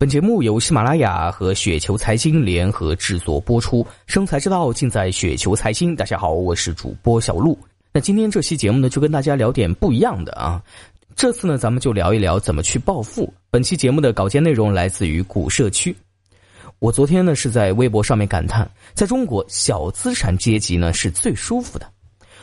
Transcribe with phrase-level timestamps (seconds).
[0.00, 5.96] 本节目由喜马拉雅和雪球财经联合制作播出，生财之道尽在雪球财经。
[5.96, 7.58] 大家好，我是主播小璐。
[7.92, 10.62] 那今天这期节目呢，就跟大家聊点不一样的啊。
[11.16, 13.34] 这次呢，咱们就聊一聊怎么去暴富。
[13.50, 15.92] 本期节目的稿件内容来自于古社区。
[16.78, 21.90] 我昨天呢是在微博上面感叹，在中国小资产阶级呢是最舒服的。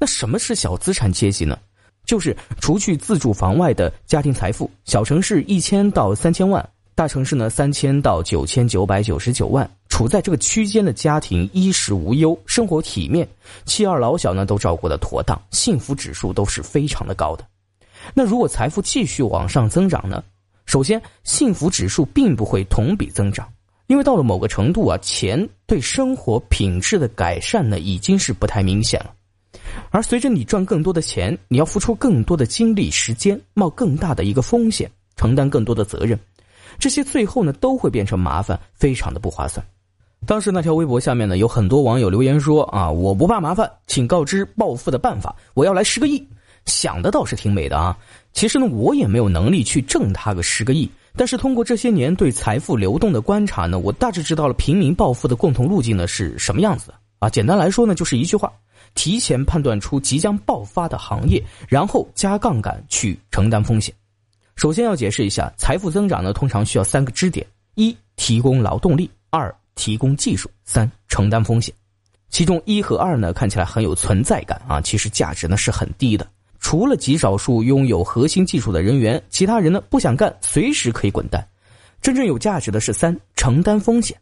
[0.00, 1.56] 那什么是小资产阶级呢？
[2.06, 13.28] 就是除去自住房外的家庭财富，小城市一千到三千万，大城市呢三千到九千九百九十九万，处在这个区间的家庭衣食无忧，生活体面，
[13.66, 17.44] 妻儿老小呢都照顾的妥当，幸福指数都是非常的高的。
[18.14, 20.24] 那如果财富继续往上增长呢？
[20.64, 23.46] 首先，幸福指数并不会同比增长，
[23.88, 29.12] 因为到了某个程度啊，钱对生活品质的改善呢已经是不太明显了。
[29.90, 36.18] 而随着你赚更多的钱，你要付出更多的精力、时间，冒更大的一个风险，承担更多的责任，
[36.78, 39.64] 这些最后呢都会变成麻烦，非常的不划算。
[40.26, 46.26] 当时那条微博下面呢有很多网友留言说啊，我不怕麻烦，请告知暴富的办法，我要来十个亿。
[46.64, 47.96] 想的倒是挺美的啊，
[48.32, 57.30] 其实呢我也没有能力去挣他个十个亿，但是通过这些年对财富流动的观察呢，我大致知道了平民暴富的共同路径呢是什么样子的啊。
[57.30, 58.52] 简单来说呢，就是一句话。
[58.94, 63.94] 提前判断出即将爆发的行业，然后加杠杆去承担风险。
[64.56, 71.74] 首先要解释一下，财富增长呢通常需要三个支点：一、提供劳动力；二、提供技术；三、承担风险。
[72.30, 76.26] 其中一和二呢看起来很有存在感啊，其实价值呢是很低的。
[76.58, 81.46] 除了极少数拥有核心技术的人员，其他人呢不想干，随时可以滚蛋。
[82.00, 84.18] 真正有价值的是三、承担风险。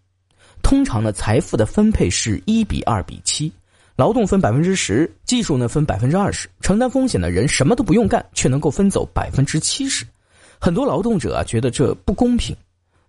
[0.64, 3.52] 通常呢，财富的分配是一比二比七。
[3.94, 10.04] 劳动分百分之十，技术呢分百分之二十，承担风险的人什么都不用干，却能够分走百分之七十。
[10.64, 12.56] 很多劳动者啊觉得这不公平，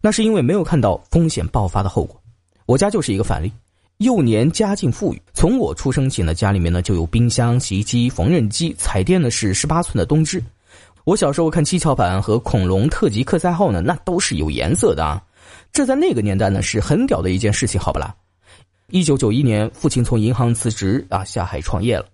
[0.02, 2.22] 那是因为没有看到风险爆发的后果。
[2.66, 3.50] 我家就是一个反例，
[4.00, 10.44] 幼年家境富裕，从我出生起呢，家里面呢就有冰箱、洗衣机、缝纫机，彩电呢是十八寸的东芝。
[11.06, 15.24] 我小时候看七巧板和恐龙特级课赛号呢，那都是有颜色的啊，
[15.72, 18.14] 这在那个年代呢是很屌的一件事情，好不啦？
[18.90, 22.06] 一九九一年，父亲从银行辞职啊，下海创业了。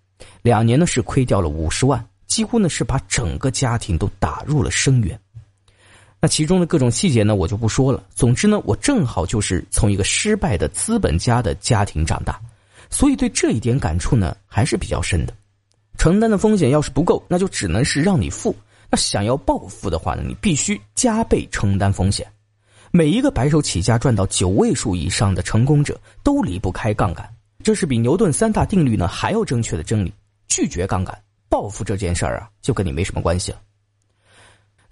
[0.44, 5.20] 两年呢是亏掉了五十万，几乎呢是把整个家庭都打入了深渊。
[6.22, 8.04] 那其中的各种细节呢，我就不说了。
[8.14, 12.40] 总之呢，我正好就是从一个失败的资本家的家庭长大，
[12.92, 15.34] 所以对这一点感触呢还是比较深的。
[15.98, 18.56] 承担的风险要是不够，那就只能是让你富。
[18.90, 22.28] 那想要暴富的话呢，你必须加倍承担风险。
[22.92, 27.28] 每一个白手起家赚到九位数以上的成功者都离不开杠杆，
[27.64, 30.14] 这是比牛顿三大定律呢还要正确的真理。
[30.48, 31.18] 拒绝杠杆，
[31.50, 33.60] 暴富这件事儿啊，就跟你没什么关系了。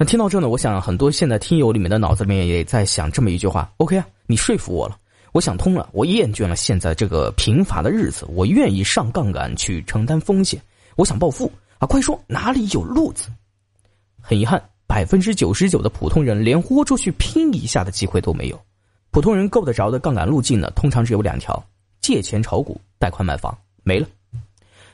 [0.02, 4.98] 那听到这呢，我想很多现在听友里面的脑子里面也在想这么一句话：OK 啊，你说服我了，
[5.34, 10.58] 我想通了，我厌倦了现在这个贫乏的日子，我愿意上杠杆去承担风险，
[10.96, 11.86] 我想暴富啊！
[11.86, 13.28] 快说哪里有路子？
[14.22, 14.64] 很遗憾。
[14.88, 18.60] 百分之九十九的普通人连豁出去拼一下的机会都没有。
[19.12, 21.62] 普通人够得着的杠杆路径呢，通常只有两条：
[22.00, 24.08] 借钱炒股、贷款买房，没了。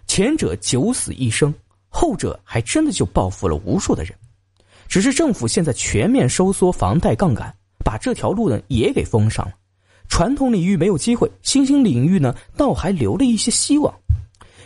[0.08, 1.54] 前者九死一生，
[1.88, 4.14] 后者还真的就暴富了无数的人。
[4.88, 7.54] 只是政府现在全面收缩房贷杠杆，
[7.84, 9.54] 把这条路呢也给封上了。
[10.08, 13.94] 传统领域没有机会，新兴领域呢倒还留了一些希望。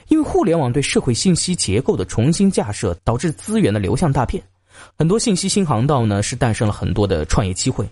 [0.10, 4.44] 因为互联网对社会信息结构的重新架设，导致资源的流向大变。
[4.98, 7.88] 很多信息新航道呢，是诞生了很多的创业机会，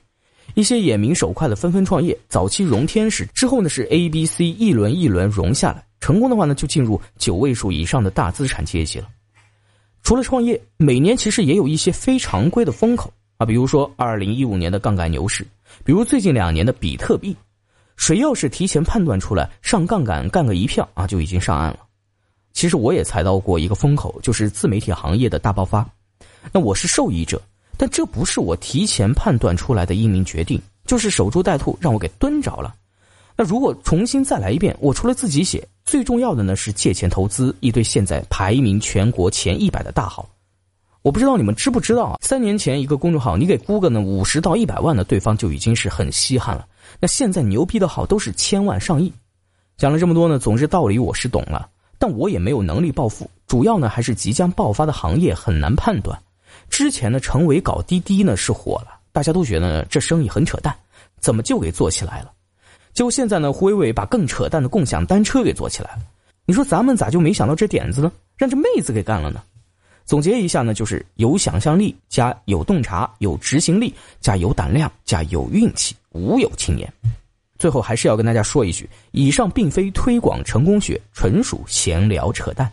[0.56, 2.18] 一些眼明手快的纷纷创业。
[2.28, 9.08] 早期融天使之后呢，是 A、B、C 一轮一轮融下来，成功的话呢，就进入九位数以上的大资产阶级了。
[10.04, 15.46] 除了创业，每年其实也有一些非常规的风口啊，比如说二零一五年的杠杆牛市，
[15.84, 17.36] 比如最近两年的比特币。
[17.98, 21.80] 谁要是提前判断出来上杠杆干个一票啊，就已经上岸了。
[22.54, 25.84] 其实我也踩到过一个风口，就是自媒体行业的大爆发。
[26.52, 27.42] 那我是受益者，
[27.76, 32.76] 但这不是我提前判断出来的英明决定，就是守株待兔，让我给蹲着了。
[33.38, 40.28] 那如果重新再来一遍，我除了自己写，最重要的呢是借钱投资一堆现在排名全国前一百的大号。
[41.04, 42.18] 我不知道你们知不知道啊？
[42.20, 46.68] 三年前一个公众号，你给估个呢五十到一百万的，对方就已经是很稀罕了。
[47.00, 49.14] 那现在牛逼的号都是千万上亿。
[49.78, 51.70] 讲了这么多呢，总之道理我是懂了，
[52.00, 56.20] 但我也没有能力暴富，主要呢还是即将爆发的行业很难判断。
[56.70, 60.76] 之前呢，成为搞滴滴呢是火了，大家都觉得这生意很扯淡，
[61.20, 62.32] 怎么就给做起来了？
[62.98, 66.00] 就现在呢，胡伟伟把更扯淡的共享单车给做起来了。
[66.48, 68.12] 你说咱们咋就没想到这点子呢？
[68.36, 69.40] 让这妹子给干了呢？
[70.04, 76.92] 总结一下呢，就是有想象力加有洞察，有执行力加有胆量加有运气，无有青年。
[77.60, 82.68] 最后还是要跟大家说一句，以上并非推广成功学，纯属闲聊扯淡。